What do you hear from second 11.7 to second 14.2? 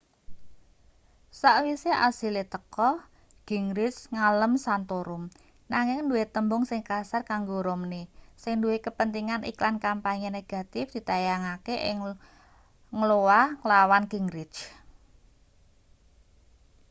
ing iowa nglawan